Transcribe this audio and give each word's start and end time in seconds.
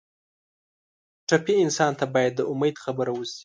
ټپي 1.27 1.55
انسان 1.65 1.91
ته 1.99 2.05
باید 2.13 2.33
د 2.35 2.41
امید 2.51 2.75
خبره 2.83 3.11
وشي. 3.13 3.39